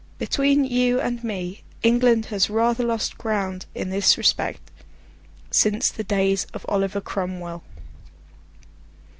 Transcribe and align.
Between 0.17 0.65
you 0.65 0.99
and 0.99 1.23
me, 1.23 1.61
England 1.83 2.25
has 2.33 2.49
rather 2.49 2.83
lost 2.83 3.19
ground 3.19 3.67
in 3.75 3.91
this 3.91 4.17
respect 4.17 4.71
since 5.51 5.91
the 5.91 6.03
days 6.03 6.47
of 6.55 6.65
Oliver 6.67 7.01
Cromwell. 7.01 7.61